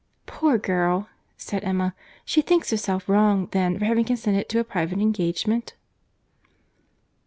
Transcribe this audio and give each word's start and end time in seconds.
"Poor 0.25 0.57
girl!" 0.57 1.09
said 1.37 1.63
Emma. 1.63 1.93
"She 2.25 2.41
thinks 2.41 2.71
herself 2.71 3.07
wrong, 3.07 3.49
then, 3.51 3.77
for 3.77 3.85
having 3.85 4.03
consented 4.05 4.49
to 4.49 4.59
a 4.59 4.63
private 4.63 4.97
engagement?" 4.97 5.75